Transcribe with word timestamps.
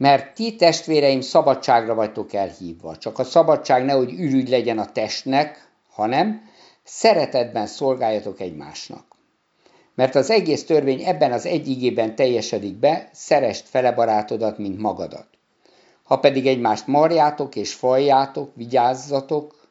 Mert 0.00 0.34
ti 0.34 0.56
testvéreim 0.56 1.20
szabadságra 1.20 1.94
vagytok 1.94 2.32
elhívva, 2.32 2.96
csak 2.96 3.18
a 3.18 3.24
szabadság 3.24 3.84
nehogy 3.84 4.12
ürügy 4.12 4.48
legyen 4.48 4.78
a 4.78 4.92
testnek, 4.92 5.68
hanem 5.90 6.48
szeretetben 6.84 7.66
szolgáljatok 7.66 8.40
egymásnak. 8.40 9.04
Mert 9.94 10.14
az 10.14 10.30
egész 10.30 10.64
törvény 10.64 11.02
ebben 11.02 11.32
az 11.32 11.46
egy 11.46 11.68
igében 11.68 12.14
teljesedik 12.14 12.74
be, 12.74 13.08
szerest 13.12 13.68
fele 13.68 13.92
barátodat, 13.92 14.58
mint 14.58 14.78
magadat. 14.78 15.26
Ha 16.02 16.18
pedig 16.18 16.46
egymást 16.46 16.86
marjátok 16.86 17.56
és 17.56 17.74
faljátok, 17.74 18.52
vigyázzatok, 18.54 19.68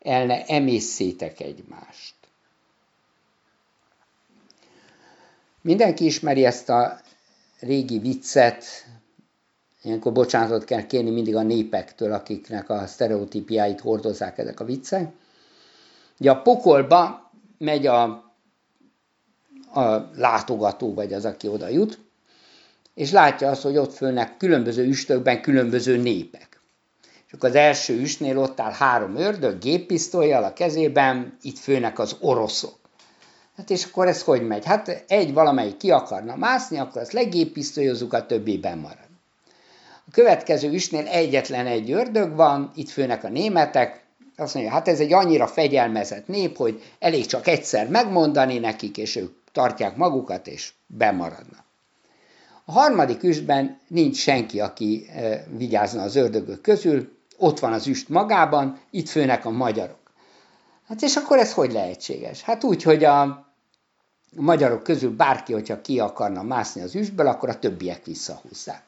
el 0.00 0.26
ne 0.26 0.44
emészszétek 0.44 1.40
egymást. 1.40 2.14
Mindenki 5.60 6.04
ismeri 6.04 6.44
ezt 6.44 6.68
a 6.68 7.00
régi 7.60 7.98
viccet, 7.98 8.64
ilyenkor 9.88 10.12
bocsánatot 10.12 10.64
kell 10.64 10.86
kérni 10.86 11.10
mindig 11.10 11.36
a 11.36 11.42
népektől, 11.42 12.12
akiknek 12.12 12.70
a 12.70 12.86
sztereotípiáit 12.86 13.80
hordozzák 13.80 14.38
ezek 14.38 14.60
a 14.60 14.64
viccek. 14.64 15.12
Ugye 16.20 16.30
a 16.30 16.42
pokolba 16.42 17.30
megy 17.58 17.86
a, 17.86 18.02
a 19.72 20.10
látogató, 20.16 20.94
vagy 20.94 21.12
az, 21.12 21.24
aki 21.24 21.48
oda 21.48 21.68
jut, 21.68 21.98
és 22.94 23.10
látja 23.10 23.50
azt, 23.50 23.62
hogy 23.62 23.76
ott 23.76 23.92
fölnek 23.92 24.36
különböző 24.36 24.86
üstökben 24.86 25.42
különböző 25.42 25.96
népek. 25.96 26.60
És 27.26 27.32
akkor 27.32 27.48
az 27.48 27.54
első 27.54 28.00
üstnél 28.00 28.38
ott 28.38 28.60
áll 28.60 28.72
három 28.72 29.16
ördög, 29.16 29.58
géppisztolyjal 29.58 30.44
a 30.44 30.52
kezében, 30.52 31.36
itt 31.42 31.58
főnek 31.58 31.98
az 31.98 32.16
oroszok. 32.20 32.78
Hát 33.56 33.70
és 33.70 33.84
akkor 33.84 34.06
ez 34.06 34.22
hogy 34.22 34.46
megy? 34.46 34.64
Hát 34.64 35.04
egy 35.08 35.32
valamelyik 35.32 35.76
ki 35.76 35.90
akarna 35.90 36.36
mászni, 36.36 36.78
akkor 36.78 37.00
azt 37.00 37.12
legéppisztolyozzuk, 37.12 38.12
a 38.12 38.26
többi 38.26 38.60
marad. 38.62 39.07
A 40.08 40.10
következő 40.10 40.72
üstnél 40.72 41.06
egyetlen 41.06 41.66
egy 41.66 41.90
ördög 41.90 42.34
van, 42.34 42.72
itt 42.74 42.88
főnek 42.88 43.24
a 43.24 43.28
németek, 43.28 44.06
azt 44.36 44.54
mondja, 44.54 44.72
hát 44.72 44.88
ez 44.88 45.00
egy 45.00 45.12
annyira 45.12 45.46
fegyelmezett 45.46 46.26
nép, 46.26 46.56
hogy 46.56 46.82
elég 46.98 47.26
csak 47.26 47.46
egyszer 47.46 47.88
megmondani 47.88 48.58
nekik, 48.58 48.96
és 48.96 49.16
ők 49.16 49.32
tartják 49.52 49.96
magukat, 49.96 50.46
és 50.46 50.72
bemaradnak. 50.86 51.64
A 52.64 52.72
harmadik 52.72 53.22
üstben 53.22 53.80
nincs 53.88 54.16
senki, 54.16 54.60
aki 54.60 55.06
e, 55.14 55.44
vigyázna 55.56 56.02
az 56.02 56.16
ördögök 56.16 56.60
közül, 56.60 57.16
ott 57.36 57.58
van 57.58 57.72
az 57.72 57.86
üst 57.86 58.08
magában, 58.08 58.80
itt 58.90 59.08
főnek 59.08 59.44
a 59.44 59.50
magyarok. 59.50 60.12
Hát 60.88 61.02
és 61.02 61.16
akkor 61.16 61.38
ez 61.38 61.52
hogy 61.52 61.72
lehetséges? 61.72 62.42
Hát 62.42 62.64
úgy, 62.64 62.82
hogy 62.82 63.04
a 63.04 63.46
magyarok 64.36 64.82
közül 64.82 65.16
bárki, 65.16 65.52
hogyha 65.52 65.80
ki 65.80 65.98
akarna 66.00 66.42
mászni 66.42 66.82
az 66.82 66.94
üstből, 66.94 67.26
akkor 67.26 67.48
a 67.48 67.58
többiek 67.58 68.04
visszahúzzák 68.04 68.87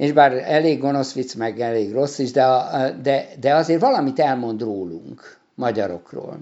és 0.00 0.12
bár 0.12 0.32
elég 0.32 0.78
gonosz 0.78 1.12
vicc, 1.12 1.34
meg 1.34 1.60
elég 1.60 1.92
rossz 1.92 2.18
is, 2.18 2.30
de, 2.30 2.46
de, 3.02 3.28
de 3.40 3.54
azért 3.54 3.80
valamit 3.80 4.18
elmond 4.18 4.62
rólunk, 4.62 5.38
magyarokról, 5.54 6.38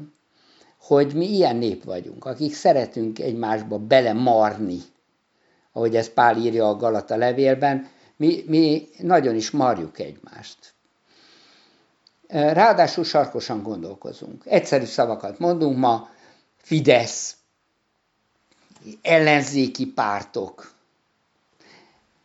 hogy 0.80 1.14
mi 1.14 1.26
ilyen 1.26 1.56
nép 1.56 1.84
vagyunk, 1.84 2.24
akik 2.24 2.54
szeretünk 2.54 3.18
egymásba 3.18 3.78
belemarni, 3.78 4.78
ahogy 5.72 5.96
ezt 5.96 6.10
Pál 6.10 6.36
írja 6.36 6.68
a 6.68 6.76
Galata 6.76 7.16
levélben, 7.16 7.88
mi, 8.16 8.44
mi 8.46 8.88
nagyon 8.98 9.34
is 9.34 9.50
marjuk 9.50 9.98
egymást. 9.98 10.74
Ráadásul 12.28 13.04
sarkosan 13.04 13.62
gondolkozunk. 13.62 14.42
Egyszerű 14.46 14.84
szavakat 14.84 15.38
mondunk 15.38 15.76
ma, 15.76 16.08
Fidesz, 16.56 17.36
ellenzéki 19.02 19.86
pártok, 19.86 20.76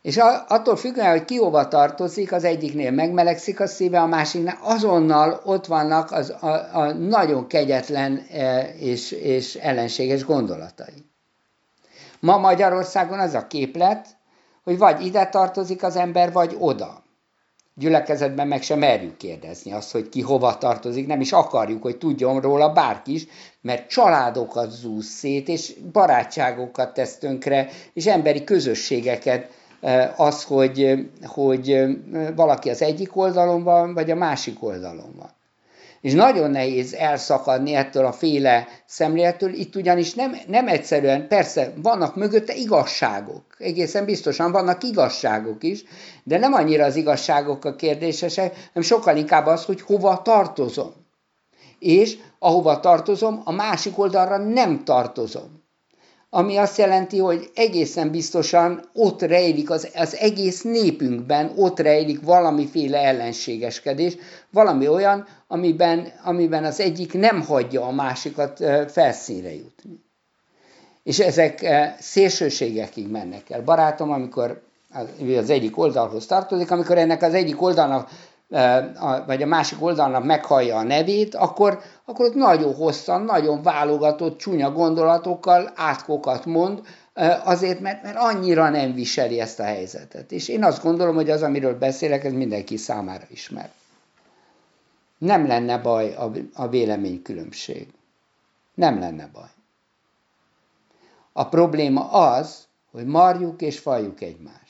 és 0.04 0.16
attól 0.48 0.76
függően, 0.76 1.10
hogy 1.10 1.24
ki 1.24 1.36
hova 1.36 1.68
tartozik, 1.68 2.32
az 2.32 2.44
egyiknél 2.44 2.90
megmelegszik 2.90 3.60
a 3.60 3.66
szíve, 3.66 4.00
a 4.00 4.06
másiknál 4.06 4.58
azonnal 4.62 5.40
ott 5.44 5.66
vannak 5.66 6.10
az, 6.10 6.30
a, 6.40 6.76
a 6.78 6.92
nagyon 6.92 7.46
kegyetlen 7.46 8.26
e, 8.30 8.68
és, 8.78 9.10
és 9.10 9.54
ellenséges 9.54 10.24
gondolatai. 10.24 11.10
Ma 12.20 12.38
Magyarországon 12.38 13.18
az 13.18 13.34
a 13.34 13.46
képlet, 13.46 14.08
hogy 14.64 14.78
vagy 14.78 15.06
ide 15.06 15.26
tartozik 15.26 15.82
az 15.82 15.96
ember, 15.96 16.32
vagy 16.32 16.56
oda. 16.58 17.02
Gyülekezetben 17.74 18.48
meg 18.48 18.62
sem 18.62 18.78
merjük 18.78 19.16
kérdezni 19.16 19.72
azt, 19.72 19.92
hogy 19.92 20.08
ki 20.08 20.20
hova 20.20 20.58
tartozik, 20.58 21.06
nem 21.06 21.20
is 21.20 21.32
akarjuk, 21.32 21.82
hogy 21.82 21.98
tudjon 21.98 22.40
róla 22.40 22.72
bárki 22.72 23.14
is, 23.14 23.26
mert 23.60 23.88
családokat 23.88 24.70
zúz 24.70 25.06
szét, 25.06 25.48
és 25.48 25.74
barátságokat 25.92 26.94
tesz 26.94 27.18
tönkre, 27.18 27.68
és 27.92 28.06
emberi 28.06 28.44
közösségeket 28.44 29.62
az, 30.16 30.42
hogy, 30.42 31.08
hogy 31.24 31.84
valaki 32.36 32.70
az 32.70 32.82
egyik 32.82 33.16
oldalon 33.16 33.62
van, 33.62 33.94
vagy 33.94 34.10
a 34.10 34.14
másik 34.14 34.62
oldalon 34.62 35.14
van. 35.16 35.30
És 36.00 36.12
nagyon 36.12 36.50
nehéz 36.50 36.94
elszakadni 36.94 37.74
ettől 37.74 38.06
a 38.06 38.12
féle 38.12 38.68
szemlélettől, 38.86 39.52
itt 39.52 39.76
ugyanis 39.76 40.14
nem, 40.14 40.36
nem 40.46 40.68
egyszerűen, 40.68 41.28
persze 41.28 41.72
vannak 41.76 42.16
mögötte 42.16 42.54
igazságok, 42.54 43.42
egészen 43.58 44.04
biztosan 44.04 44.52
vannak 44.52 44.82
igazságok 44.82 45.62
is, 45.62 45.84
de 46.24 46.38
nem 46.38 46.52
annyira 46.52 46.84
az 46.84 46.96
igazságok 46.96 47.64
a 47.64 47.76
kérdésesek, 47.76 48.54
hanem 48.72 48.88
sokkal 48.88 49.16
inkább 49.16 49.46
az, 49.46 49.64
hogy 49.64 49.80
hova 49.80 50.22
tartozom. 50.22 50.92
És 51.78 52.16
ahova 52.38 52.80
tartozom, 52.80 53.40
a 53.44 53.52
másik 53.52 53.98
oldalra 53.98 54.36
nem 54.36 54.84
tartozom 54.84 55.63
ami 56.36 56.56
azt 56.56 56.78
jelenti, 56.78 57.18
hogy 57.18 57.50
egészen 57.54 58.10
biztosan 58.10 58.88
ott 58.92 59.22
rejlik 59.22 59.70
az, 59.70 59.88
az 59.94 60.16
egész 60.16 60.62
népünkben, 60.62 61.52
ott 61.56 61.78
rejlik 61.78 62.22
valamiféle 62.22 62.98
ellenségeskedés, 62.98 64.16
valami 64.50 64.88
olyan, 64.88 65.26
amiben, 65.46 66.12
amiben 66.24 66.64
az 66.64 66.80
egyik 66.80 67.12
nem 67.12 67.42
hagyja 67.42 67.86
a 67.86 67.90
másikat 67.90 68.64
felszínre 68.88 69.54
jutni. 69.54 70.02
És 71.02 71.18
ezek 71.18 71.66
szélsőségekig 71.98 73.08
mennek 73.08 73.50
el. 73.50 73.62
Barátom, 73.62 74.10
amikor 74.10 74.62
az 75.38 75.50
egyik 75.50 75.78
oldalhoz 75.78 76.26
tartozik, 76.26 76.70
amikor 76.70 76.98
ennek 76.98 77.22
az 77.22 77.34
egyik 77.34 77.62
oldalnak 77.62 78.08
vagy 79.26 79.42
a 79.42 79.46
másik 79.46 79.82
oldalnak 79.82 80.24
meghallja 80.24 80.76
a 80.76 80.82
nevét, 80.82 81.34
akkor, 81.34 81.80
akkor 82.04 82.26
ott 82.26 82.34
nagyon 82.34 82.74
hosszan, 82.74 83.22
nagyon 83.22 83.62
válogatott, 83.62 84.38
csúnya 84.38 84.72
gondolatokkal 84.72 85.72
átkokat 85.74 86.44
mond, 86.44 86.80
azért, 87.44 87.80
mert, 87.80 88.02
mert 88.02 88.16
annyira 88.16 88.68
nem 88.68 88.94
viseli 88.94 89.40
ezt 89.40 89.60
a 89.60 89.64
helyzetet. 89.64 90.32
És 90.32 90.48
én 90.48 90.64
azt 90.64 90.82
gondolom, 90.82 91.14
hogy 91.14 91.30
az, 91.30 91.42
amiről 91.42 91.78
beszélek, 91.78 92.24
ez 92.24 92.32
mindenki 92.32 92.76
számára 92.76 93.24
ismer. 93.30 93.70
Nem 95.18 95.46
lenne 95.46 95.78
baj 95.78 96.14
a, 96.14 96.32
a 96.54 96.68
véleménykülönbség. 96.68 97.88
Nem 98.74 98.98
lenne 98.98 99.28
baj. 99.32 99.48
A 101.32 101.48
probléma 101.48 102.10
az, 102.10 102.66
hogy 102.90 103.06
marjuk 103.06 103.62
és 103.62 103.78
faljuk 103.78 104.20
egymást. 104.20 104.63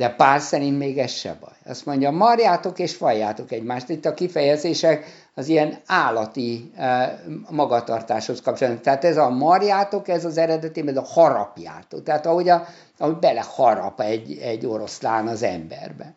De 0.00 0.08
pár 0.08 0.40
szerint 0.40 0.78
még 0.78 0.98
ez 0.98 1.10
se 1.10 1.36
baj. 1.40 1.52
Azt 1.64 1.86
mondja, 1.86 2.10
marjátok 2.10 2.78
és 2.78 2.94
fajjátok 2.94 3.52
egymást. 3.52 3.88
Itt 3.88 4.04
a 4.04 4.14
kifejezések 4.14 5.04
az 5.34 5.48
ilyen 5.48 5.78
állati 5.86 6.72
eh, 6.76 7.10
magatartáshoz 7.50 8.40
kapcsolódnak. 8.40 8.82
Tehát 8.82 9.04
ez 9.04 9.16
a 9.16 9.28
marjátok, 9.28 10.08
ez 10.08 10.24
az 10.24 10.36
eredeti, 10.36 10.82
ez 10.86 10.96
a 10.96 11.04
harapjátok. 11.04 12.02
Tehát 12.02 12.26
ahogy, 12.26 12.48
a, 12.48 12.66
ahogy 12.98 13.16
beleharap 13.16 14.00
egy, 14.00 14.38
egy 14.38 14.66
oroszlán 14.66 15.26
az 15.26 15.42
emberbe. 15.42 16.14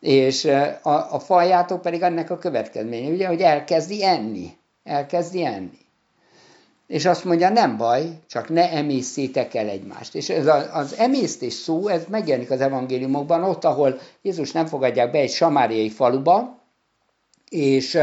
És 0.00 0.44
eh, 0.44 0.76
a, 0.82 1.14
a 1.14 1.18
fajjátok 1.18 1.82
pedig 1.82 2.02
ennek 2.02 2.30
a 2.30 2.38
következménye, 2.38 3.08
ugye, 3.08 3.26
hogy 3.26 3.40
elkezdi 3.40 4.04
enni. 4.04 4.56
Elkezdi 4.84 5.44
enni 5.44 5.83
és 6.86 7.04
azt 7.04 7.24
mondja, 7.24 7.48
nem 7.48 7.76
baj, 7.76 8.18
csak 8.26 8.48
ne 8.48 8.70
emészítek 8.70 9.54
el 9.54 9.68
egymást. 9.68 10.14
És 10.14 10.28
ez 10.28 10.46
az 10.72 10.94
emésztés 10.98 11.52
szó, 11.52 11.88
ez 11.88 12.04
megjelenik 12.08 12.50
az 12.50 12.60
evangéliumokban, 12.60 13.42
ott, 13.42 13.64
ahol 13.64 14.00
Jézus 14.22 14.52
nem 14.52 14.66
fogadják 14.66 15.10
be 15.10 15.18
egy 15.18 15.30
samáriai 15.30 15.90
faluba, 15.90 16.62
és, 17.48 17.98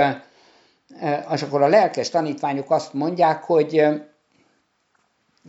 és 1.34 1.42
akkor 1.42 1.62
a 1.62 1.68
lelkes 1.68 2.10
tanítványok 2.10 2.72
azt 2.72 2.94
mondják, 2.94 3.44
hogy, 3.44 3.86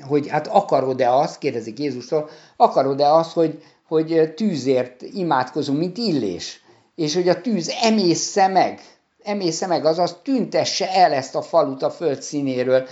hogy 0.01 0.29
hát 0.29 0.47
akarod-e 0.47 1.12
azt, 1.12 1.39
kérdezik 1.39 1.79
Jézustól, 1.79 2.31
akarod-e 2.56 3.12
azt, 3.12 3.33
hogy, 3.33 3.62
hogy 3.87 4.33
tűzért 4.35 5.03
imádkozunk, 5.03 5.79
mint 5.79 5.99
illés, 5.99 6.62
és 6.95 7.15
hogy 7.15 7.29
a 7.29 7.41
tűz 7.41 7.69
emészze 7.83 8.49
meg 8.49 8.81
emésze 9.25 9.67
meg, 9.67 9.85
azaz 9.85 10.17
tüntesse 10.23 10.93
el 10.93 11.13
ezt 11.13 11.35
a 11.35 11.43
falut 11.43 11.83
a 11.83 11.91
föld 11.91 12.23
színéről, 12.23 12.87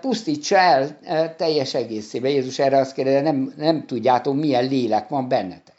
pusztítsa 0.00 0.56
el 0.56 0.98
teljes 1.36 1.74
egészébe. 1.74 2.28
Jézus 2.28 2.58
erre 2.58 2.78
azt 2.78 2.92
kérdezi, 2.92 3.20
nem, 3.20 3.52
nem 3.56 3.86
tudjátok, 3.86 4.34
milyen 4.34 4.64
lélek 4.64 5.08
van 5.08 5.28
bennetek. 5.28 5.74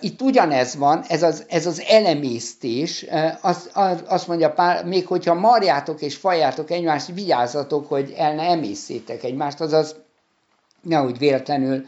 Itt 0.00 0.22
ugyanez 0.22 0.76
van, 0.76 1.04
ez 1.08 1.22
az, 1.22 1.44
ez 1.48 1.66
az 1.66 1.82
elemésztés, 1.88 3.06
azt, 3.40 3.70
azt 4.06 4.26
mondja 4.26 4.52
Pál, 4.52 4.84
még 4.84 5.06
hogyha 5.06 5.34
marjátok 5.34 6.02
és 6.02 6.16
fajátok 6.16 6.70
egymást, 6.70 7.06
vigyázzatok, 7.14 7.88
hogy 7.88 8.14
el 8.16 8.34
ne 8.34 8.42
emészétek 8.42 9.22
egymást, 9.22 9.60
azaz 9.60 9.96
nehogy 10.82 11.18
véletlenül 11.18 11.86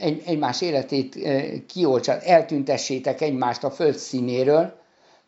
egy, 0.00 0.22
egymás 0.26 0.60
életét 0.60 1.18
kiolcsat, 1.66 2.22
eltüntessétek 2.22 3.20
egymást 3.20 3.64
a 3.64 3.70
föld 3.70 3.96
színéről, 3.96 4.80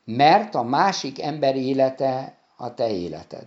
mert 0.05 0.55
a 0.55 0.63
másik 0.63 1.23
ember 1.23 1.57
élete 1.57 2.35
a 2.57 2.75
te 2.75 2.91
életed. 2.91 3.47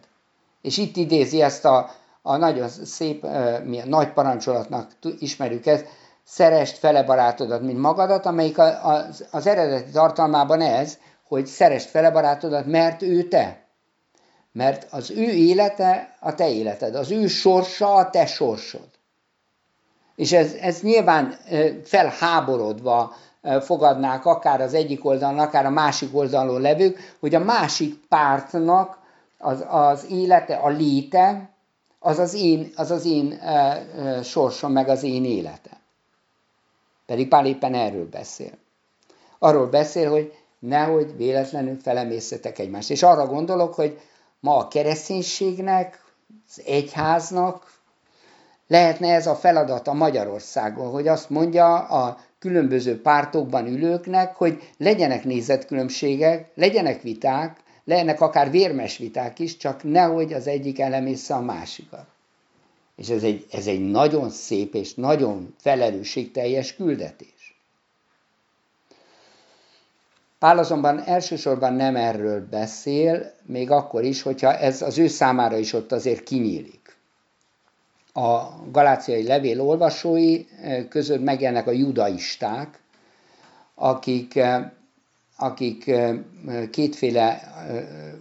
És 0.62 0.78
itt 0.78 0.96
idézi 0.96 1.42
ezt 1.42 1.66
a, 1.66 1.90
a 2.22 2.38
nagyon 2.38 2.70
szép, 2.70 3.28
milyen 3.64 3.88
nagy 3.88 4.14
parancsolatnak 4.14 4.92
ismerjük 5.20 5.66
ezt, 5.66 5.86
szerest 6.24 6.78
fele 6.78 7.04
barátodat, 7.04 7.62
mint 7.62 7.80
magadat, 7.80 8.26
amelyik 8.26 8.58
az, 8.82 9.26
az 9.32 9.48
eredeti 9.48 9.92
tartalmában 9.92 10.62
ez, 10.62 10.98
hogy 11.28 11.46
szerest 11.46 11.90
fele 11.90 12.12
barátodat, 12.12 12.66
mert 12.66 13.02
ő 13.02 13.24
te. 13.24 13.66
Mert 14.52 14.88
az 14.92 15.12
ő 15.12 15.24
élete 15.24 16.16
a 16.20 16.36
te 16.36 16.50
életed, 16.50 16.96
az 16.96 17.12
ő 17.12 17.28
sorsa 17.28 17.94
a 17.94 18.10
te 18.10 18.26
sorsod. 18.26 18.90
És 20.16 20.32
ez, 20.32 20.54
ez 20.54 20.82
nyilván 20.82 21.38
felháborodva 21.84 23.16
fogadnák 23.62 24.26
akár 24.26 24.62
az 24.62 24.74
egyik 24.74 25.06
oldalon, 25.06 25.40
akár 25.40 25.66
a 25.66 25.70
másik 25.70 26.16
oldalon 26.16 26.62
levők, 26.62 27.16
hogy 27.20 27.36
a 27.36 27.40
másik 27.40 27.96
pártnak 28.10 28.98
az, 29.38 29.66
az 29.70 30.06
élete, 30.10 30.56
a 30.56 30.70
léte, 30.70 31.50
az 32.00 32.20
az 32.20 32.34
én, 32.34 32.72
az 32.76 32.92
az 32.92 33.06
én 33.06 33.32
e, 33.32 33.50
e, 33.50 34.24
sorsom, 34.24 34.72
meg 34.72 34.90
az 34.90 35.04
én 35.04 35.26
életem. 35.26 35.78
Pedig 37.06 37.28
Pál 37.28 37.46
éppen 37.46 37.74
erről 37.74 38.10
beszél. 38.10 38.52
Arról 39.40 39.68
beszél, 39.68 40.10
hogy 40.10 40.34
nehogy 40.60 41.18
véletlenül 41.18 41.78
felemészetek 41.82 42.60
egymást. 42.60 42.90
És 42.90 43.04
arra 43.04 43.26
gondolok, 43.26 43.74
hogy 43.74 44.00
ma 44.40 44.58
a 44.58 44.68
kereszténységnek, 44.68 46.04
az 46.48 46.62
egyháznak 46.66 47.72
lehetne 48.68 49.14
ez 49.14 49.28
a 49.28 49.36
feladat 49.36 49.88
a 49.88 49.94
Magyarországon, 49.94 50.92
hogy 50.92 51.08
azt 51.08 51.30
mondja 51.30 51.76
a 51.76 52.18
különböző 52.40 53.02
pártokban 53.02 53.68
ülőknek, 53.68 54.36
hogy 54.36 54.70
legyenek 54.78 55.24
nézetkülönbségek, 55.24 56.52
legyenek 56.56 57.02
viták, 57.02 57.60
lehetnek 57.84 58.22
akár 58.22 58.52
vérmes 58.52 58.98
viták 58.98 59.40
is, 59.40 59.58
csak 59.58 59.84
nehogy 59.84 60.34
az 60.34 60.48
egyik 60.48 60.80
elemésze 60.80 61.34
a 61.34 61.42
másikat. 61.42 62.06
És 62.96 63.10
ez 63.10 63.24
egy, 63.24 63.46
ez 63.52 63.68
egy 63.68 63.90
nagyon 63.90 64.30
szép 64.30 64.74
és 64.74 64.94
nagyon 64.94 65.56
felelősségteljes 65.58 66.76
küldetés. 66.76 67.38
Pál 70.40 70.58
azonban 70.58 71.04
elsősorban 71.04 71.74
nem 71.74 71.96
erről 71.96 72.48
beszél, 72.50 73.34
még 73.46 73.72
akkor 73.72 74.04
is, 74.04 74.22
hogyha 74.22 74.58
ez 74.58 74.82
az 74.82 74.98
ő 74.98 75.08
számára 75.08 75.58
is 75.58 75.74
ott 75.74 75.92
azért 75.92 76.24
kinyílik. 76.24 76.77
A 78.18 78.60
galáciai 78.72 79.24
levél 79.24 79.62
olvasói 79.62 80.46
eh, 80.62 80.86
között 80.90 81.24
megjelennek 81.24 81.68
a 81.68 81.72
judaisták, 81.72 82.80
akik 83.76 84.36
eh, 84.36 84.72
akik 85.38 85.92
kétféle 86.72 87.42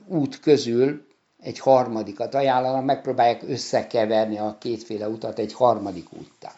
út 0.06 0.40
közül 0.40 1.06
egy 1.42 1.58
harmadikat 1.58 2.34
ajánlanak, 2.34 2.84
megpróbálják 2.84 3.42
összekeverni 3.48 4.38
a 4.38 4.56
kétféle 4.60 5.08
utat 5.08 5.38
egy 5.38 5.52
harmadik 5.52 6.12
úttá. 6.12 6.52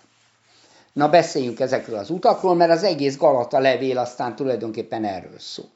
Na 0.92 1.08
beszéljünk 1.08 1.60
ezekről 1.60 1.98
az 1.98 2.10
utakról, 2.10 2.54
mert 2.54 2.70
az 2.70 2.82
egész 2.82 3.16
Galata 3.16 3.58
levél 3.58 3.98
aztán 3.98 4.36
tulajdonképpen 4.36 5.04
erről 5.04 5.38
szól. 5.38 5.68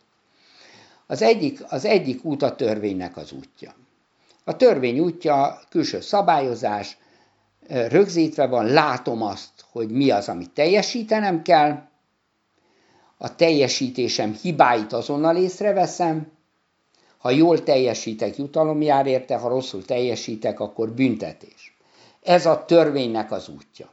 Az 1.06 1.22
egyik, 1.22 1.60
az 1.68 1.84
egyik 1.84 2.24
út 2.24 2.42
a 2.42 2.54
törvénynek 2.54 3.16
az 3.16 3.32
útja. 3.32 3.74
A 4.44 4.56
törvény 4.56 4.98
útja 4.98 5.60
külső 5.68 6.00
szabályozás, 6.00 6.96
rögzítve 7.68 8.46
van, 8.46 8.66
látom 8.66 9.22
azt, 9.22 9.50
hogy 9.70 9.90
mi 9.90 10.10
az, 10.10 10.28
amit 10.28 10.50
teljesítenem 10.50 11.42
kell, 11.42 11.90
a 13.16 13.34
teljesítésem 13.34 14.32
hibáit 14.42 14.92
azonnal 14.92 15.36
észreveszem, 15.36 16.32
ha 17.18 17.30
jól 17.30 17.62
teljesítek, 17.62 18.36
jutalom 18.36 18.82
jár 18.82 19.06
érte, 19.06 19.36
ha 19.36 19.48
rosszul 19.48 19.84
teljesítek, 19.84 20.60
akkor 20.60 20.90
büntetés. 20.90 21.76
Ez 22.22 22.46
a 22.46 22.64
törvénynek 22.64 23.32
az 23.32 23.48
útja. 23.48 23.90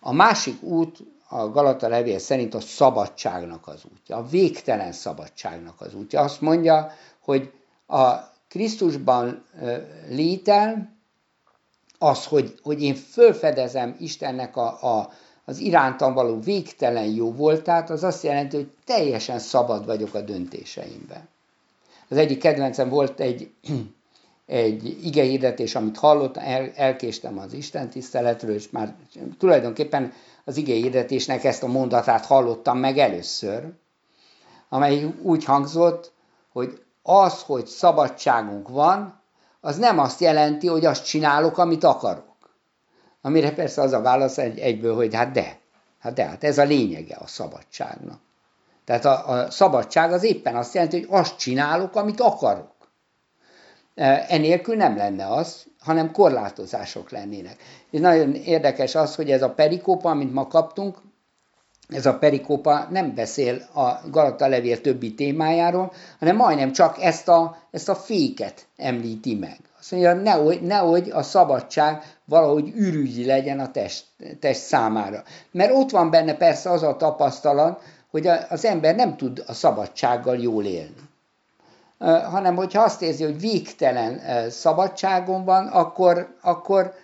A 0.00 0.12
másik 0.12 0.62
út 0.62 0.98
a 1.28 1.48
Galata 1.48 1.88
levél 1.88 2.18
szerint 2.18 2.54
a 2.54 2.60
szabadságnak 2.60 3.66
az 3.66 3.82
útja, 3.92 4.16
a 4.16 4.26
végtelen 4.26 4.92
szabadságnak 4.92 5.80
az 5.80 5.94
útja. 5.94 6.20
Azt 6.20 6.40
mondja, 6.40 6.92
hogy 7.20 7.52
a 7.86 8.14
Krisztusban 8.48 9.44
létel, 10.08 10.98
az, 12.02 12.26
hogy, 12.26 12.54
hogy 12.62 12.82
én 12.82 12.94
fölfedezem 12.94 13.96
Istennek 13.98 14.56
a, 14.56 14.98
a, 14.98 15.10
az 15.44 15.58
irántam 15.58 16.14
való 16.14 16.40
végtelen 16.40 17.04
jó 17.04 17.32
voltát, 17.32 17.90
az 17.90 18.04
azt 18.04 18.22
jelenti, 18.22 18.56
hogy 18.56 18.70
teljesen 18.84 19.38
szabad 19.38 19.86
vagyok 19.86 20.14
a 20.14 20.20
döntéseimben. 20.20 21.28
Az 22.08 22.16
egyik 22.16 22.38
kedvencem 22.38 22.88
volt 22.88 23.20
egy, 23.20 23.50
egy 24.46 25.06
igehirdetés, 25.06 25.74
amit 25.74 25.96
hallottam, 25.96 26.42
el, 26.46 26.70
elkéstem 26.74 27.38
az 27.38 27.52
Isten 27.52 27.90
tiszteletről, 27.90 28.54
és 28.54 28.70
már 28.70 28.94
tulajdonképpen 29.38 30.12
az 30.44 30.56
igehirdetésnek 30.56 31.44
ezt 31.44 31.62
a 31.62 31.66
mondatát 31.66 32.26
hallottam 32.26 32.78
meg 32.78 32.98
először, 32.98 33.72
amely 34.68 35.14
úgy 35.22 35.44
hangzott, 35.44 36.12
hogy 36.52 36.82
az, 37.02 37.42
hogy 37.42 37.66
szabadságunk 37.66 38.68
van, 38.68 39.19
az 39.60 39.76
nem 39.76 39.98
azt 39.98 40.20
jelenti, 40.20 40.66
hogy 40.66 40.84
azt 40.84 41.04
csinálok, 41.04 41.58
amit 41.58 41.84
akarok. 41.84 42.36
Amire 43.20 43.52
persze 43.52 43.82
az 43.82 43.92
a 43.92 44.00
válasz 44.00 44.38
egy, 44.38 44.58
egyből, 44.58 44.94
hogy 44.94 45.14
hát 45.14 45.32
de, 45.32 45.58
hát 45.98 46.12
de, 46.12 46.24
hát 46.24 46.44
ez 46.44 46.58
a 46.58 46.64
lényege 46.64 47.16
a 47.16 47.26
szabadságnak. 47.26 48.20
Tehát 48.84 49.04
a, 49.04 49.28
a 49.28 49.50
szabadság 49.50 50.12
az 50.12 50.22
éppen 50.22 50.56
azt 50.56 50.74
jelenti, 50.74 51.00
hogy 51.00 51.18
azt 51.18 51.38
csinálok, 51.38 51.96
amit 51.96 52.20
akarok. 52.20 52.72
E, 53.94 54.26
enélkül 54.28 54.76
nem 54.76 54.96
lenne 54.96 55.26
az, 55.26 55.66
hanem 55.80 56.12
korlátozások 56.12 57.10
lennének. 57.10 57.56
És 57.90 58.00
nagyon 58.00 58.34
érdekes 58.34 58.94
az, 58.94 59.14
hogy 59.14 59.30
ez 59.30 59.42
a 59.42 59.50
perikópa, 59.50 60.10
amit 60.10 60.32
ma 60.32 60.46
kaptunk, 60.46 60.98
ez 61.90 62.06
a 62.06 62.18
perikópa 62.18 62.86
nem 62.90 63.14
beszél 63.14 63.62
a 63.74 64.08
Galata 64.10 64.46
levél 64.46 64.80
többi 64.80 65.14
témájáról, 65.14 65.92
hanem 66.18 66.36
majdnem 66.36 66.72
csak 66.72 67.02
ezt 67.02 67.28
a, 67.28 67.56
ezt 67.70 67.88
a 67.88 67.94
féket 67.94 68.66
említi 68.76 69.34
meg. 69.34 69.58
Azt 69.78 69.90
mondja, 69.90 70.12
nehogy, 70.14 70.62
nehogy 70.62 71.10
a 71.10 71.22
szabadság 71.22 72.02
valahogy 72.24 72.72
ürügyi 72.74 73.24
legyen 73.24 73.60
a 73.60 73.70
test, 73.70 74.04
test 74.40 74.60
számára. 74.60 75.22
Mert 75.50 75.72
ott 75.72 75.90
van 75.90 76.10
benne 76.10 76.34
persze 76.34 76.70
az 76.70 76.82
a 76.82 76.96
tapasztalat, 76.96 77.82
hogy 78.10 78.26
az 78.48 78.64
ember 78.64 78.94
nem 78.94 79.16
tud 79.16 79.44
a 79.46 79.52
szabadsággal 79.52 80.36
jól 80.36 80.64
élni. 80.64 81.08
Hanem, 82.30 82.56
hogyha 82.56 82.82
azt 82.82 83.02
érzi, 83.02 83.24
hogy 83.24 83.40
végtelen 83.40 84.20
szabadságon 84.50 85.44
van, 85.44 85.66
akkor, 85.66 86.34
akkor, 86.40 86.94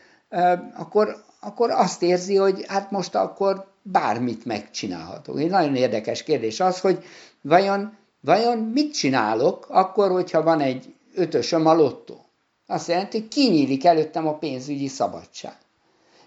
akkor, 0.76 1.24
akkor 1.46 1.70
azt 1.70 2.02
érzi, 2.02 2.36
hogy 2.36 2.64
hát 2.68 2.90
most 2.90 3.14
akkor 3.14 3.66
bármit 3.82 4.44
megcsinálhatok. 4.44 5.40
Egy 5.40 5.50
nagyon 5.50 5.76
érdekes 5.76 6.22
kérdés 6.22 6.60
az, 6.60 6.80
hogy 6.80 7.04
vajon, 7.40 7.96
vajon 8.20 8.58
mit 8.58 8.94
csinálok 8.94 9.66
akkor, 9.68 10.10
hogyha 10.10 10.42
van 10.42 10.60
egy 10.60 10.94
ötösöm 11.14 11.66
a 11.66 11.74
lottó? 11.74 12.24
Azt 12.66 12.88
jelenti, 12.88 13.18
hogy 13.18 13.28
kinyílik 13.28 13.84
előttem 13.84 14.26
a 14.26 14.38
pénzügyi 14.38 14.88
szabadság. 14.88 15.56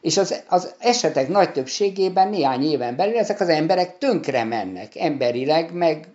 És 0.02 0.18
az, 0.18 0.44
az 0.48 0.74
esetek 0.78 1.28
nagy 1.30 1.52
többségében 1.52 2.30
néhány 2.30 2.64
éven 2.64 2.96
belül 2.96 3.18
ezek 3.18 3.40
az 3.40 3.50
emberek 3.50 3.98
tönkre 3.98 4.44
mennek, 4.44 4.96
emberileg, 4.96 5.74
meg 5.74 6.08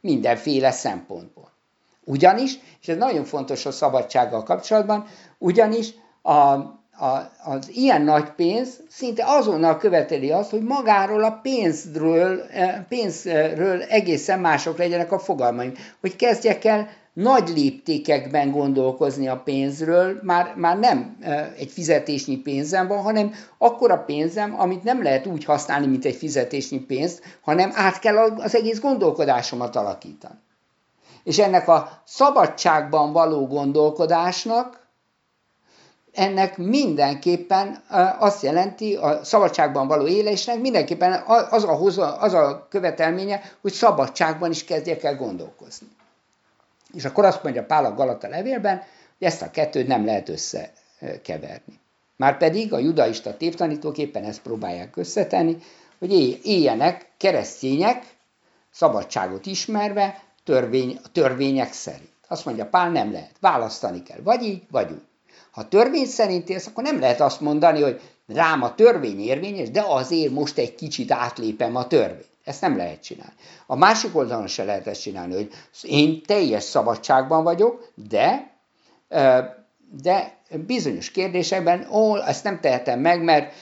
mindenféle 0.00 0.70
szempontból. 0.70 1.50
Ugyanis, 2.04 2.58
és 2.80 2.88
ez 2.88 2.96
nagyon 2.96 3.24
fontos 3.24 3.66
a 3.66 3.70
szabadsággal 3.70 4.42
kapcsolatban, 4.42 5.06
ugyanis 5.38 5.94
a, 6.22 6.58
a, 6.98 7.30
az 7.44 7.68
ilyen 7.68 8.02
nagy 8.02 8.30
pénz 8.30 8.80
szinte 8.88 9.24
azonnal 9.26 9.76
követeli 9.76 10.30
azt, 10.30 10.50
hogy 10.50 10.62
magáról 10.62 11.24
a 11.24 11.38
pénzről, 11.42 12.42
eh, 12.42 12.84
pénzről 12.88 13.82
egészen 13.82 14.40
mások 14.40 14.78
legyenek 14.78 15.12
a 15.12 15.18
fogalmaim. 15.18 15.72
Hogy 16.00 16.16
kezdjek 16.16 16.64
el 16.64 16.88
nagy 17.12 17.48
léptékekben 17.48 18.50
gondolkozni 18.50 19.28
a 19.28 19.40
pénzről, 19.44 20.18
már, 20.22 20.54
már 20.56 20.78
nem 20.78 21.16
egy 21.56 21.70
fizetésnyi 21.70 22.36
pénzem 22.36 22.86
van, 22.86 23.02
hanem 23.02 23.32
akkora 23.58 23.96
pénzem, 23.96 24.60
amit 24.60 24.82
nem 24.82 25.02
lehet 25.02 25.26
úgy 25.26 25.44
használni, 25.44 25.86
mint 25.86 26.04
egy 26.04 26.14
fizetésnyi 26.14 26.78
pénzt, 26.78 27.22
hanem 27.40 27.70
át 27.74 27.98
kell 27.98 28.16
az 28.16 28.54
egész 28.54 28.80
gondolkodásomat 28.80 29.76
alakítani. 29.76 30.38
És 31.24 31.38
ennek 31.38 31.68
a 31.68 32.02
szabadságban 32.04 33.12
való 33.12 33.46
gondolkodásnak, 33.46 34.81
ennek 36.12 36.56
mindenképpen 36.56 37.82
azt 38.18 38.42
jelenti, 38.42 38.94
a 38.94 39.24
szabadságban 39.24 39.86
való 39.86 40.06
élésnek 40.06 40.60
mindenképpen 40.60 41.22
az 41.50 41.64
a, 41.64 42.20
az 42.20 42.34
a 42.34 42.66
követelménye, 42.70 43.42
hogy 43.60 43.72
szabadságban 43.72 44.50
is 44.50 44.64
kezdjek 44.64 45.02
el 45.02 45.16
gondolkozni. 45.16 45.86
És 46.94 47.04
akkor 47.04 47.24
azt 47.24 47.42
mondja 47.42 47.64
Pál 47.64 47.84
a 47.84 47.94
Galata 47.94 48.28
levélben, 48.28 48.76
hogy 49.18 49.26
ezt 49.26 49.42
a 49.42 49.50
kettőt 49.50 49.86
nem 49.86 50.04
lehet 50.04 50.28
összekeverni. 50.28 51.80
Márpedig 52.16 52.72
a 52.72 52.78
judaista 52.78 53.36
tévtanítók 53.36 53.98
éppen 53.98 54.24
ezt 54.24 54.42
próbálják 54.42 54.96
összetenni, 54.96 55.56
hogy 55.98 56.40
éljenek 56.42 57.10
keresztények, 57.16 58.04
szabadságot 58.70 59.46
ismerve, 59.46 60.22
törvény, 60.44 61.00
törvények 61.12 61.72
szerint. 61.72 62.10
Azt 62.28 62.44
mondja, 62.44 62.66
Pál 62.66 62.90
nem 62.90 63.12
lehet. 63.12 63.32
Választani 63.40 64.02
kell. 64.02 64.20
Vagy 64.22 64.42
így, 64.42 64.62
vagy 64.70 64.90
úgy. 64.90 65.02
Ha 65.50 65.68
törvény 65.68 66.06
szerint 66.06 66.48
élsz, 66.48 66.66
akkor 66.66 66.82
nem 66.82 67.00
lehet 67.00 67.20
azt 67.20 67.40
mondani, 67.40 67.82
hogy 67.82 68.00
rám 68.26 68.62
a 68.62 68.74
törvény 68.74 69.20
érvényes, 69.20 69.70
de 69.70 69.84
azért 69.86 70.32
most 70.32 70.58
egy 70.58 70.74
kicsit 70.74 71.10
átlépem 71.10 71.76
a 71.76 71.86
törvényt. 71.86 72.30
Ezt 72.44 72.60
nem 72.60 72.76
lehet 72.76 73.02
csinálni. 73.02 73.32
A 73.66 73.76
másik 73.76 74.16
oldalon 74.16 74.46
se 74.46 74.64
lehet 74.64 74.86
ezt 74.86 75.00
csinálni, 75.00 75.34
hogy 75.34 75.50
én 75.82 76.22
teljes 76.22 76.62
szabadságban 76.62 77.44
vagyok, 77.44 77.92
de, 77.94 78.56
de 80.02 80.38
bizonyos 80.66 81.10
kérdésekben, 81.10 81.86
ó, 81.90 82.16
ezt 82.16 82.44
nem 82.44 82.60
tehetem 82.60 83.00
meg, 83.00 83.22
mert 83.22 83.54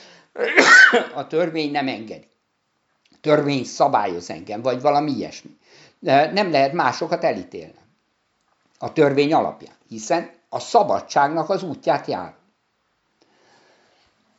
a 1.15 1.27
törvény 1.27 1.71
nem 1.71 1.87
engedi. 1.87 2.27
A 3.11 3.17
törvény 3.21 3.63
szabályoz 3.63 4.29
engem, 4.29 4.61
vagy 4.61 4.81
valami 4.81 5.11
ilyesmi. 5.11 5.57
Nem 6.33 6.51
lehet 6.51 6.73
másokat 6.73 7.23
elítélni 7.23 7.79
a 8.81 8.93
törvény 8.93 9.33
alapján, 9.33 9.73
hiszen 9.87 10.29
a 10.53 10.59
szabadságnak 10.59 11.49
az 11.49 11.63
útját 11.63 12.07
jár. 12.07 12.33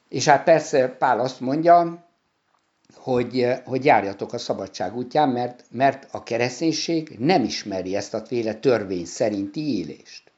És 0.09 0.29
hát 0.29 0.45
persze 0.45 0.89
Pál 0.89 1.21
azt 1.21 1.41
mondja, 1.41 2.07
hogy, 2.95 3.47
hogy 3.65 3.85
járjatok 3.85 4.33
a 4.33 4.39
szabadság 4.39 4.97
útján, 4.97 5.29
mert, 5.29 5.65
mert 5.71 6.07
a 6.11 6.23
kereszténység 6.23 7.17
nem 7.19 7.43
ismeri 7.45 7.97
ezt 7.97 8.15
a 8.15 8.25
féle 8.25 8.55
törvény 8.55 9.05
szerinti 9.05 9.79
élést, 9.79 10.33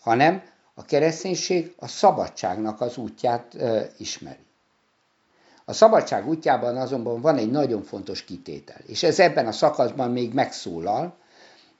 hanem 0.00 0.42
a 0.74 0.84
kereszténység 0.84 1.74
a 1.76 1.86
szabadságnak 1.86 2.80
az 2.80 2.96
útját 2.96 3.54
e, 3.54 3.90
ismeri. 3.98 4.46
A 5.64 5.72
szabadság 5.72 6.28
útjában 6.28 6.76
azonban 6.76 7.20
van 7.20 7.36
egy 7.36 7.50
nagyon 7.50 7.82
fontos 7.82 8.24
kitétel, 8.24 8.80
és 8.86 9.02
ez 9.02 9.18
ebben 9.18 9.46
a 9.46 9.52
szakaszban 9.52 10.10
még 10.10 10.32
megszólal, 10.32 11.20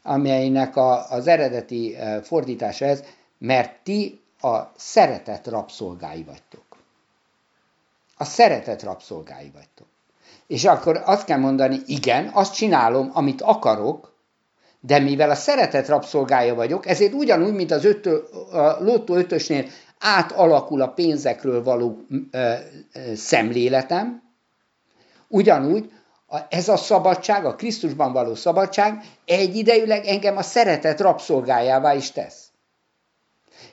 amelynek 0.02 0.76
a, 0.76 1.10
az 1.10 1.26
eredeti 1.26 1.96
fordítása 2.22 2.84
ez, 2.84 3.02
mert 3.38 3.82
ti 3.82 4.20
a 4.40 4.58
szeretet 4.76 5.46
rabszolgái 5.46 6.22
vagytok. 6.22 6.64
A 8.16 8.24
szeretet 8.24 8.82
rabszolgái 8.82 9.50
vagytok. 9.54 9.86
És 10.46 10.64
akkor 10.64 11.02
azt 11.04 11.24
kell 11.24 11.38
mondani, 11.38 11.80
igen, 11.86 12.30
azt 12.32 12.54
csinálom, 12.54 13.10
amit 13.12 13.42
akarok, 13.42 14.12
de 14.80 14.98
mivel 14.98 15.30
a 15.30 15.34
szeretet 15.34 15.88
rabszolgája 15.88 16.54
vagyok, 16.54 16.86
ezért 16.86 17.12
ugyanúgy, 17.12 17.54
mint 17.54 17.70
az 17.70 17.84
ötö, 17.84 18.16
a 18.52 18.82
lottó 18.84 19.14
ötösnél 19.14 19.64
átalakul 19.98 20.80
a 20.80 20.92
pénzekről 20.92 21.62
való 21.62 22.06
ö, 22.30 22.54
ö, 22.92 23.14
szemléletem, 23.14 24.22
ugyanúgy 25.28 25.92
ez 26.48 26.68
a 26.68 26.76
szabadság, 26.76 27.44
a 27.44 27.54
Krisztusban 27.54 28.12
való 28.12 28.34
szabadság 28.34 29.04
egyidejűleg 29.24 30.06
engem 30.06 30.36
a 30.36 30.42
szeretet 30.42 31.00
rabszolgájává 31.00 31.94
is 31.94 32.10
tesz. 32.10 32.50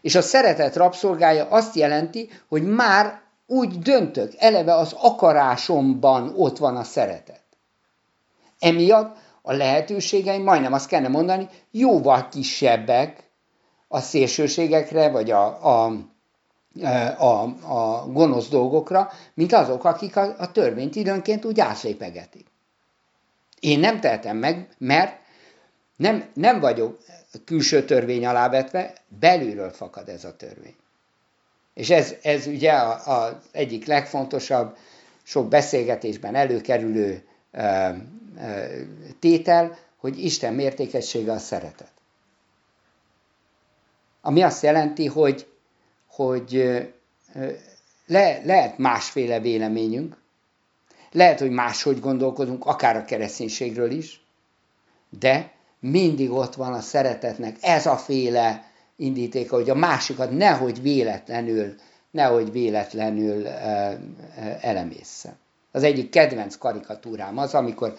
És 0.01 0.15
a 0.15 0.21
szeretet 0.21 0.75
rabszolgája 0.75 1.47
azt 1.49 1.75
jelenti, 1.75 2.29
hogy 2.47 2.63
már 2.63 3.21
úgy 3.47 3.79
döntök, 3.79 4.33
eleve 4.37 4.73
az 4.73 4.95
akarásomban 5.01 6.33
ott 6.37 6.57
van 6.57 6.75
a 6.75 6.83
szeretet. 6.83 7.43
Emiatt 8.59 9.17
a 9.41 9.53
lehetőségeim, 9.53 10.43
majdnem 10.43 10.73
azt 10.73 10.87
kellene 10.87 11.07
mondani, 11.07 11.49
jóval 11.71 12.27
kisebbek 12.27 13.29
a 13.87 13.99
szélsőségekre, 13.99 15.09
vagy 15.09 15.31
a, 15.31 15.65
a, 15.65 15.91
a, 17.17 17.43
a 17.73 18.07
gonosz 18.11 18.49
dolgokra, 18.49 19.11
mint 19.33 19.53
azok, 19.53 19.83
akik 19.83 20.15
a, 20.15 20.35
a 20.37 20.51
törvényt 20.51 20.95
időnként 20.95 21.45
úgy 21.45 21.59
átlépegetik. 21.59 22.48
Én 23.59 23.79
nem 23.79 23.99
tehetem 23.99 24.37
meg, 24.37 24.67
mert 24.77 25.19
nem, 25.95 26.29
nem 26.33 26.59
vagyok 26.59 26.99
külső 27.45 27.85
törvény 27.85 28.25
alávetve, 28.25 28.93
belülről 29.19 29.69
fakad 29.69 30.09
ez 30.09 30.23
a 30.23 30.35
törvény. 30.35 30.75
És 31.73 31.89
ez, 31.89 32.15
ez 32.21 32.47
ugye 32.47 32.73
az 33.05 33.33
egyik 33.51 33.85
legfontosabb, 33.85 34.77
sok 35.23 35.47
beszélgetésben 35.47 36.35
előkerülő 36.35 37.23
tétel, 39.19 39.77
hogy 39.97 40.23
Isten 40.23 40.53
mértékessége 40.53 41.31
a 41.31 41.37
szeretet. 41.37 41.91
Ami 44.21 44.41
azt 44.41 44.63
jelenti, 44.63 45.05
hogy, 45.05 45.47
hogy 46.07 46.51
le, 48.05 48.41
lehet 48.43 48.77
másféle 48.77 49.39
véleményünk, 49.39 50.17
lehet, 51.11 51.39
hogy 51.39 51.49
máshogy 51.51 51.99
gondolkodunk, 51.99 52.65
akár 52.65 52.95
a 52.95 53.05
kereszténységről 53.05 53.91
is, 53.91 54.21
de 55.19 55.51
mindig 55.79 56.31
ott 56.31 56.55
van 56.55 56.73
a 56.73 56.81
szeretetnek 56.81 57.57
ez 57.61 57.85
a 57.85 57.97
féle 57.97 58.71
indítéka, 58.95 59.55
hogy 59.55 59.69
a 59.69 59.75
másikat 59.75 60.31
nehogy 60.31 60.81
véletlenül, 60.81 61.75
nehogy 62.11 62.51
véletlenül 62.51 63.47
elemészze. 64.61 65.37
Az 65.71 65.83
egyik 65.83 66.09
kedvenc 66.09 66.57
karikatúrám 66.57 67.37
az, 67.37 67.53
amikor 67.53 67.93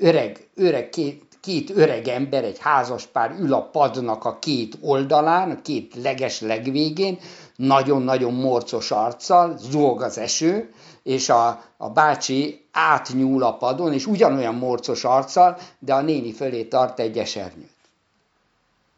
öreg, 0.00 0.48
öreg 0.54 0.88
két, 0.88 1.22
két 1.40 1.70
öreg 1.70 2.08
ember, 2.08 2.44
egy 2.44 2.58
házas 2.58 3.06
pár 3.06 3.36
ül 3.40 3.52
a 3.52 3.62
padnak 3.62 4.24
a 4.24 4.38
két 4.38 4.78
oldalán, 4.80 5.50
a 5.50 5.62
két 5.62 5.94
leges 6.02 6.40
legvégén, 6.40 7.18
nagyon-nagyon 7.66 8.34
morcos 8.34 8.90
arccal, 8.90 9.56
zúg 9.58 10.02
az 10.02 10.18
eső, 10.18 10.72
és 11.02 11.28
a, 11.28 11.62
a 11.76 11.90
bácsi 11.90 12.68
átnyúl 12.72 13.42
a 13.42 13.56
padon, 13.56 13.92
és 13.92 14.06
ugyanolyan 14.06 14.54
morcos 14.54 15.04
arccal, 15.04 15.58
de 15.78 15.94
a 15.94 16.00
néni 16.00 16.32
fölé 16.32 16.64
tart 16.64 16.98
egy 16.98 17.18
esernyőt. 17.18 17.70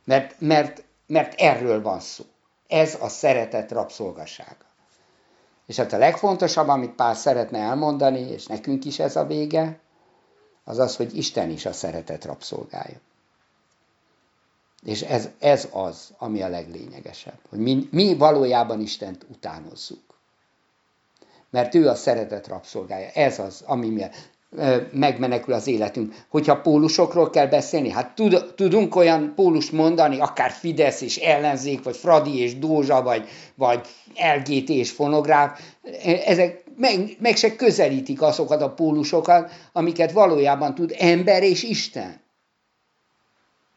Mert, 0.04 0.35
mert 0.38 0.85
mert 1.06 1.40
erről 1.40 1.83
van 1.83 2.00
szó. 2.00 2.25
Ez 2.68 2.97
a 3.00 3.09
szeretet 3.09 3.73
rabszolgasága. 3.73 4.64
És 5.66 5.76
hát 5.76 5.92
a 5.92 5.99
legfontosabb, 5.99 6.68
amit 6.68 6.94
Pál 6.94 7.14
szeretne 7.14 7.59
elmondani, 7.59 8.21
és 8.21 8.47
nekünk 8.47 8.85
is 8.85 8.99
ez 8.99 9.16
a 9.16 9.26
vége, 9.26 9.78
az 10.64 10.78
az, 10.78 10.97
hogy 10.97 11.16
Isten 11.16 11.50
is 11.50 11.66
a 11.66 11.73
szeretet 11.73 12.25
rabszolgája. 12.25 12.97
És 14.85 15.03
ez, 15.03 15.29
ez 15.38 15.69
az, 15.73 16.12
ami 16.19 16.43
a 16.43 16.49
leglényegesebb, 16.49 17.38
hogy 17.49 17.59
mi, 17.59 17.88
mi 17.91 18.17
valójában 18.17 18.81
Istent 18.81 19.26
utánozzuk. 19.31 20.03
Mert 21.50 21.75
ő 21.75 21.88
a 21.88 21.95
szeretet 21.95 22.47
rabszolgája. 22.47 23.09
Ez 23.09 23.38
az, 23.38 23.62
ami 23.67 23.88
miatt 23.88 24.14
megmenekül 24.93 25.55
az 25.55 25.67
életünk. 25.67 26.14
Hogyha 26.29 26.61
pólusokról 26.61 27.31
kell 27.31 27.47
beszélni, 27.47 27.91
hát 27.91 28.14
tud, 28.14 28.53
tudunk 28.57 28.97
olyan 28.97 29.33
pólust 29.37 29.73
mondani, 29.73 30.21
akár 30.21 30.50
Fidesz 30.50 31.00
és 31.00 31.17
ellenzék, 31.17 31.83
vagy 31.83 31.97
Fradi 31.97 32.38
és 32.38 32.59
Dózsa, 32.59 33.03
vagy, 33.03 33.29
vagy 33.55 33.87
LGT 34.37 34.69
és 34.69 34.91
fonográf, 34.91 35.61
ezek 36.25 36.64
meg, 36.76 37.17
meg 37.19 37.37
se 37.37 37.57
közelítik 37.57 38.23
azokat 38.23 38.62
a 38.62 38.71
pólusokat, 38.71 39.50
amiket 39.73 40.12
valójában 40.12 40.75
tud 40.75 40.95
ember 40.99 41.43
és 41.43 41.62
Isten. 41.62 42.23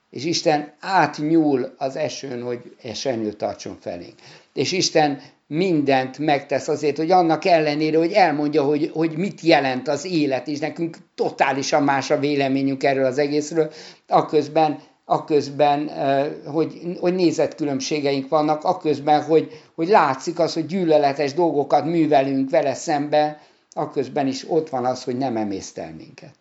És 0.10 0.26
Isten 0.26 0.74
átnyúl 0.80 1.74
az 1.78 1.96
esőn, 1.96 2.42
hogy 2.42 2.76
esernyőt 2.82 3.38
tartson 3.38 3.78
felénk. 3.80 4.16
És 4.54 4.72
Isten 4.72 5.22
mindent 5.48 6.18
megtesz 6.18 6.68
azért, 6.68 6.98
hogy 6.98 7.12
annak 7.12 7.46
ellenére, 7.46 7.98
hogy 7.98 8.12
elmondja, 8.12 8.64
hogy, 8.64 8.92
hogy 8.94 9.18
mit 9.18 9.42
jelent 9.42 9.88
az 9.88 10.06
élet, 10.06 10.48
és 10.48 10.60
nekünk 10.60 10.98
totálisan 11.16 11.84
más 11.84 12.12
a 12.12 12.20
véleményünk 12.20 12.84
erről 12.84 13.06
az 13.06 13.18
egészről, 13.18 13.72
akközben, 14.08 14.80
akközben 15.06 15.90
hogy, 16.46 16.82
hogy 17.00 17.16
nézetkülönbségeink 17.16 18.30
vannak, 18.30 18.64
akközben, 18.64 19.24
hogy, 19.24 19.62
hogy 19.76 19.88
látszik 19.88 20.40
az, 20.40 20.54
hogy 20.54 20.66
gyűlöletes 20.66 21.34
dolgokat 21.34 21.86
művelünk 21.86 22.50
vele 22.50 22.74
szembe, 22.74 23.42
akközben 23.72 24.28
is 24.28 24.50
ott 24.50 24.70
van 24.70 24.86
az, 24.86 25.04
hogy 25.04 25.18
nem 25.18 25.38
emésztel 25.38 25.94
minket. 25.98 26.34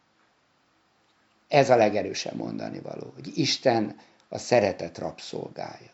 Ez 1.49 1.71
a 1.71 1.77
legerősebb 1.77 2.35
mondani 2.35 2.81
való, 2.81 3.13
hogy 3.15 3.39
Isten 3.39 3.97
a 4.29 4.39
szeretet 4.39 4.99
rabszolgája. 4.99 5.91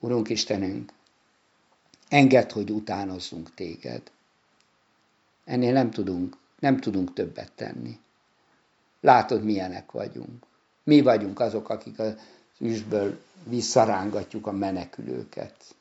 Urunk 0.00 0.28
Istenünk, 0.28 0.92
Engedd, 2.10 2.52
hogy 2.52 2.70
utánozzunk 2.70 3.54
téged. 3.54 4.02
Ennél 5.44 5.72
nem 5.72 5.90
tudunk, 5.90 6.36
nem 6.58 6.80
tudunk 6.80 7.12
többet 7.12 7.52
tenni. 7.52 7.98
Látod, 9.00 9.44
milyenek 9.44 9.92
vagyunk. 9.92 10.44
Mi 10.84 11.00
vagyunk 11.00 11.40
azok, 11.40 11.68
akik 11.68 11.98
az 11.98 12.14
üsből 12.58 13.20
visszarángatjuk 13.44 14.46
a 14.46 14.52
menekülőket. 14.52 15.74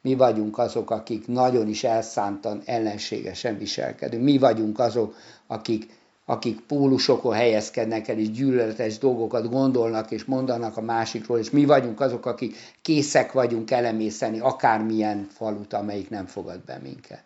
Mi 0.00 0.14
vagyunk 0.14 0.58
azok, 0.58 0.90
akik 0.90 1.26
nagyon 1.26 1.68
is 1.68 1.84
elszántan, 1.84 2.62
ellenségesen 2.64 3.58
viselkedünk. 3.58 4.22
Mi 4.22 4.38
vagyunk 4.38 4.78
azok, 4.78 5.16
akik 5.46 5.92
akik 6.28 6.60
pólusokon 6.60 7.34
helyezkednek 7.34 8.08
el, 8.08 8.18
és 8.18 8.30
gyűlöletes 8.30 8.98
dolgokat 8.98 9.48
gondolnak 9.48 10.10
és 10.10 10.24
mondanak 10.24 10.76
a 10.76 10.80
másikról, 10.80 11.38
és 11.38 11.50
mi 11.50 11.64
vagyunk 11.64 12.00
azok, 12.00 12.26
akik 12.26 12.56
készek 12.82 13.32
vagyunk 13.32 13.70
elemészeni 13.70 14.38
akármilyen 14.38 15.28
falut, 15.32 15.72
amelyik 15.72 16.10
nem 16.10 16.26
fogad 16.26 16.60
be 16.60 16.78
minket. 16.78 17.24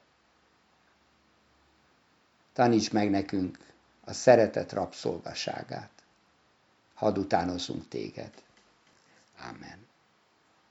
Taníts 2.53 2.93
meg 2.93 3.11
nekünk 3.11 3.59
a 4.05 4.13
szeretet 4.13 4.73
rabszolgaságát. 4.73 5.91
Hadd 6.95 7.19
utánozunk 7.19 7.89
téged. 7.89 8.31
Amen. 9.49 9.90